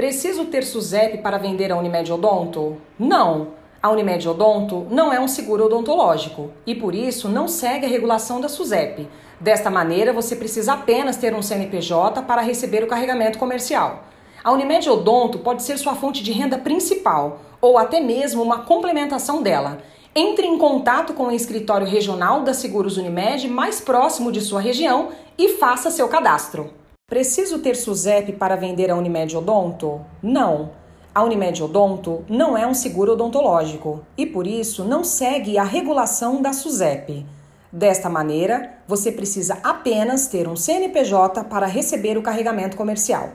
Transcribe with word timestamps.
Preciso 0.00 0.46
ter 0.46 0.64
SUSEP 0.64 1.18
para 1.18 1.36
vender 1.36 1.70
a 1.70 1.76
Unimed 1.76 2.10
Odonto? 2.10 2.78
Não. 2.98 3.48
A 3.82 3.90
Unimed 3.90 4.26
Odonto 4.26 4.86
não 4.90 5.12
é 5.12 5.20
um 5.20 5.28
seguro 5.28 5.66
odontológico 5.66 6.50
e 6.66 6.74
por 6.74 6.94
isso 6.94 7.28
não 7.28 7.46
segue 7.46 7.84
a 7.84 7.88
regulação 7.90 8.40
da 8.40 8.48
SUSEP. 8.48 9.06
Desta 9.38 9.68
maneira, 9.68 10.10
você 10.10 10.34
precisa 10.34 10.72
apenas 10.72 11.18
ter 11.18 11.34
um 11.34 11.42
CNPJ 11.42 12.22
para 12.22 12.40
receber 12.40 12.82
o 12.82 12.86
carregamento 12.86 13.38
comercial. 13.38 14.04
A 14.42 14.50
Unimed 14.50 14.88
Odonto 14.88 15.40
pode 15.40 15.62
ser 15.62 15.76
sua 15.76 15.94
fonte 15.94 16.22
de 16.22 16.32
renda 16.32 16.56
principal 16.56 17.42
ou 17.60 17.76
até 17.76 18.00
mesmo 18.00 18.42
uma 18.42 18.60
complementação 18.60 19.42
dela. 19.42 19.82
Entre 20.14 20.46
em 20.46 20.56
contato 20.56 21.12
com 21.12 21.24
o 21.24 21.30
escritório 21.30 21.86
regional 21.86 22.40
da 22.40 22.54
Seguros 22.54 22.96
Unimed 22.96 23.46
mais 23.48 23.82
próximo 23.82 24.32
de 24.32 24.40
sua 24.40 24.62
região 24.62 25.10
e 25.36 25.50
faça 25.58 25.90
seu 25.90 26.08
cadastro. 26.08 26.79
Preciso 27.10 27.58
ter 27.58 27.74
SUSEP 27.74 28.34
para 28.34 28.54
vender 28.54 28.88
a 28.88 28.94
Unimed 28.94 29.36
Odonto? 29.36 30.00
Não. 30.22 30.70
A 31.12 31.24
Unimed 31.24 31.60
Odonto 31.60 32.24
não 32.28 32.56
é 32.56 32.64
um 32.64 32.72
seguro 32.72 33.14
odontológico 33.14 34.02
e, 34.16 34.24
por 34.24 34.46
isso, 34.46 34.84
não 34.84 35.02
segue 35.02 35.58
a 35.58 35.64
regulação 35.64 36.40
da 36.40 36.52
SUSEP. 36.52 37.26
Desta 37.72 38.08
maneira, 38.08 38.74
você 38.86 39.10
precisa 39.10 39.58
apenas 39.60 40.28
ter 40.28 40.46
um 40.46 40.54
CNPJ 40.54 41.42
para 41.46 41.66
receber 41.66 42.16
o 42.16 42.22
carregamento 42.22 42.76
comercial. 42.76 43.30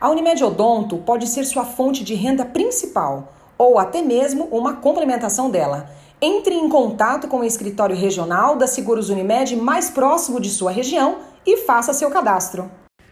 A 0.00 0.08
Unimed 0.08 0.44
Odonto 0.44 0.98
pode 0.98 1.26
ser 1.26 1.44
sua 1.46 1.64
fonte 1.64 2.04
de 2.04 2.14
renda 2.14 2.44
principal 2.44 3.32
ou 3.58 3.76
até 3.76 4.02
mesmo 4.02 4.44
uma 4.52 4.74
complementação 4.74 5.50
dela. 5.50 5.90
Entre 6.22 6.54
em 6.54 6.68
contato 6.68 7.26
com 7.26 7.40
o 7.40 7.44
escritório 7.44 7.96
regional 7.96 8.54
da 8.54 8.68
Seguros 8.68 9.10
Unimed 9.10 9.56
mais 9.56 9.90
próximo 9.90 10.38
de 10.38 10.48
sua 10.48 10.70
região 10.70 11.16
e 11.44 11.56
faça 11.56 11.92
seu 11.92 12.08
cadastro. 12.08 12.70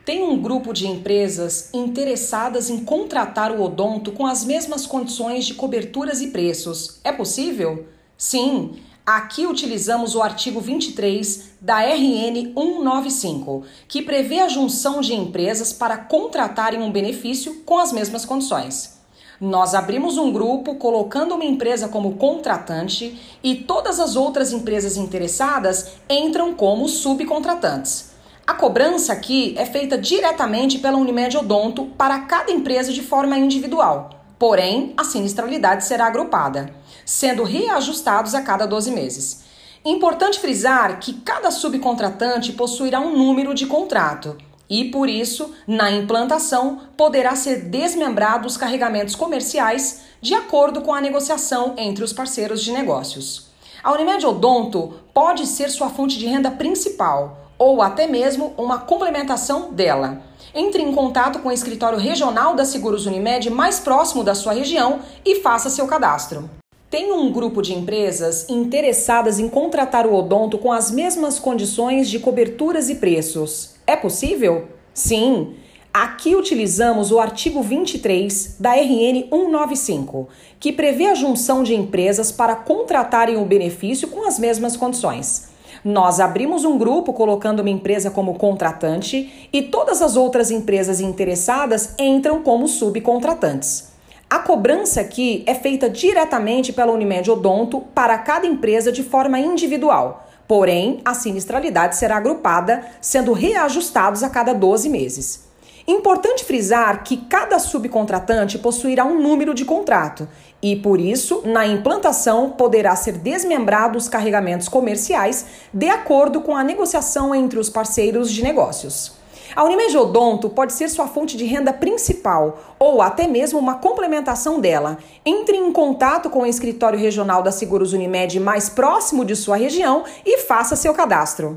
Tem 0.09 0.23
um 0.23 0.41
grupo 0.41 0.73
de 0.73 0.87
empresas 0.87 1.69
interessadas 1.75 2.71
em 2.71 2.83
contratar 2.83 3.53
o 3.53 3.62
odonto 3.62 4.11
com 4.11 4.25
as 4.25 4.43
mesmas 4.43 4.87
condições 4.87 5.45
de 5.45 5.53
coberturas 5.53 6.23
e 6.23 6.29
preços. 6.29 6.99
É 7.05 7.13
possível? 7.13 7.85
Sim. 8.16 8.77
Aqui 9.05 9.47
utilizamos 9.47 10.15
o 10.15 10.23
artigo 10.23 10.63
23 10.63 11.51
da 11.60 11.80
RN 11.80 12.55
195, 12.55 13.65
que 13.87 14.01
prevê 14.01 14.41
a 14.41 14.49
junção 14.49 15.02
de 15.02 15.13
empresas 15.13 15.74
para 15.74 15.99
contratarem 15.99 16.80
um 16.80 16.91
benefício 16.91 17.57
com 17.66 17.77
as 17.77 17.93
mesmas 17.93 18.25
condições. 18.25 18.99
Nós 19.38 19.75
abrimos 19.75 20.16
um 20.16 20.32
grupo 20.32 20.77
colocando 20.77 21.35
uma 21.35 21.45
empresa 21.45 21.87
como 21.87 22.15
contratante 22.15 23.21
e 23.45 23.57
todas 23.57 24.01
as 24.01 24.16
outras 24.16 24.54
empresas 24.54 24.97
interessadas 24.97 25.91
entram 26.09 26.54
como 26.54 26.88
subcontratantes. 26.88 28.16
A 28.49 28.54
cobrança 28.54 29.13
aqui 29.13 29.54
é 29.59 29.66
feita 29.66 29.99
diretamente 29.99 30.79
pela 30.79 30.96
Unimed 30.96 31.37
Odonto 31.37 31.85
para 31.99 32.21
cada 32.21 32.51
empresa 32.51 32.91
de 32.95 33.02
forma 33.02 33.37
individual. 33.37 34.09
Porém, 34.38 34.95
a 34.96 35.04
sinistralidade 35.04 35.85
será 35.85 36.07
agrupada, 36.07 36.74
sendo 37.04 37.43
reajustados 37.43 38.35
a 38.35 38.41
cada 38.41 38.65
12 38.65 38.91
meses. 38.91 39.45
Importante 39.85 40.41
frisar 40.41 40.99
que 40.99 41.13
cada 41.21 41.51
subcontratante 41.51 42.54
possuirá 42.54 43.01
um 43.01 43.15
número 43.15 43.52
de 43.52 43.66
contrato 43.66 44.38
e, 44.66 44.87
por 44.87 45.10
isso, 45.10 45.54
na 45.66 45.91
implantação, 45.91 46.80
poderá 46.96 47.37
ser 47.37 47.69
desmembrado 47.69 48.46
os 48.46 48.57
carregamentos 48.57 49.15
comerciais 49.15 50.04
de 50.23 50.32
acordo 50.32 50.80
com 50.80 50.95
a 50.95 51.02
negociação 51.02 51.74
entre 51.76 52.02
os 52.02 52.15
parceiros 52.15 52.65
de 52.65 52.73
negócios. 52.73 53.49
A 53.85 53.93
Unimed 53.93 54.24
Odonto 54.24 54.95
pode 55.13 55.46
ser 55.46 55.69
sua 55.69 55.91
fonte 55.91 56.19
de 56.19 56.26
renda 56.26 56.51
principal 56.51 57.45
ou 57.59 57.82
até 57.82 58.06
mesmo 58.06 58.54
uma 58.56 58.78
complementação 58.78 59.73
dela. 59.73 60.23
Entre 60.54 60.82
em 60.82 60.92
contato 60.92 61.40
com 61.40 61.48
o 61.48 61.52
escritório 61.52 61.98
regional 61.98 62.54
da 62.54 62.64
Seguros 62.64 63.04
Unimed 63.04 63.51
mais 63.51 63.80
próximo 63.80 64.22
da 64.22 64.34
sua 64.34 64.53
região 64.53 65.00
e 65.25 65.37
faça 65.37 65.69
seu 65.69 65.86
cadastro. 65.86 66.48
Tem 66.91 67.12
um 67.12 67.31
grupo 67.31 67.60
de 67.60 67.75
empresas 67.75 68.48
interessadas 68.48 69.38
em 69.38 69.48
contratar 69.48 70.06
o 70.06 70.14
odonto 70.14 70.56
com 70.56 70.72
as 70.72 70.91
mesmas 70.91 71.38
condições 71.38 72.08
de 72.08 72.18
coberturas 72.18 72.88
e 72.88 72.94
preços. 72.94 73.74
É 73.86 73.94
possível? 73.94 74.68
Sim. 74.94 75.54
Aqui 75.92 76.34
utilizamos 76.34 77.10
o 77.10 77.18
artigo 77.18 77.62
23 77.62 78.56
da 78.58 78.72
RN 78.72 79.28
195, 79.28 80.28
que 80.58 80.72
prevê 80.72 81.06
a 81.06 81.14
junção 81.14 81.62
de 81.62 81.74
empresas 81.74 82.32
para 82.32 82.56
contratarem 82.56 83.36
o 83.36 83.44
benefício 83.44 84.08
com 84.08 84.26
as 84.26 84.38
mesmas 84.38 84.76
condições. 84.76 85.48
Nós 85.84 86.20
abrimos 86.20 86.64
um 86.64 86.76
grupo 86.76 87.12
colocando 87.12 87.60
uma 87.60 87.70
empresa 87.70 88.10
como 88.10 88.34
contratante 88.34 89.48
e 89.52 89.62
todas 89.62 90.02
as 90.02 90.16
outras 90.16 90.50
empresas 90.50 91.00
interessadas 91.00 91.94
entram 91.98 92.42
como 92.42 92.68
subcontratantes. 92.68 93.88
A 94.30 94.38
cobrança 94.38 95.00
aqui 95.00 95.42
é 95.46 95.54
feita 95.54 95.88
diretamente 95.88 96.72
pela 96.72 96.92
Unimed 96.92 97.30
Odonto 97.30 97.80
para 97.94 98.18
cada 98.18 98.46
empresa 98.46 98.92
de 98.92 99.02
forma 99.02 99.40
individual. 99.40 100.28
Porém, 100.46 101.00
a 101.04 101.14
sinistralidade 101.14 101.96
será 101.96 102.16
agrupada, 102.16 102.84
sendo 103.00 103.32
reajustados 103.32 104.22
a 104.22 104.28
cada 104.28 104.52
12 104.52 104.88
meses. 104.88 105.47
Importante 105.88 106.44
frisar 106.44 107.03
que 107.03 107.16
cada 107.16 107.59
subcontratante 107.59 108.59
possuirá 108.59 109.06
um 109.06 109.22
número 109.22 109.54
de 109.54 109.65
contrato 109.65 110.28
e, 110.60 110.76
por 110.76 111.00
isso, 111.00 111.41
na 111.47 111.66
implantação 111.66 112.50
poderá 112.50 112.94
ser 112.94 113.12
desmembrado 113.12 113.97
os 113.97 114.06
carregamentos 114.06 114.69
comerciais 114.69 115.47
de 115.72 115.88
acordo 115.88 116.43
com 116.43 116.54
a 116.54 116.62
negociação 116.62 117.34
entre 117.34 117.59
os 117.59 117.71
parceiros 117.71 118.31
de 118.31 118.43
negócios. 118.43 119.16
A 119.56 119.65
Unimed 119.65 119.97
Odonto 119.97 120.50
pode 120.50 120.75
ser 120.75 120.91
sua 120.91 121.06
fonte 121.06 121.38
de 121.38 121.47
renda 121.47 121.72
principal 121.72 122.77
ou 122.78 123.00
até 123.00 123.27
mesmo 123.27 123.59
uma 123.59 123.77
complementação 123.77 124.60
dela. 124.60 124.98
Entre 125.25 125.56
em 125.56 125.72
contato 125.72 126.28
com 126.28 126.41
o 126.41 126.47
escritório 126.47 126.98
regional 126.98 127.43
da 127.43 127.50
Seguros 127.50 127.94
Unimed 127.94 128.38
mais 128.41 128.69
próximo 128.69 129.25
de 129.25 129.34
sua 129.34 129.56
região 129.56 130.04
e 130.27 130.37
faça 130.41 130.77
seu 130.77 130.93
cadastro. 130.93 131.56